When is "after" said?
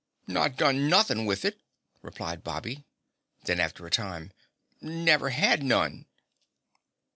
3.59-3.85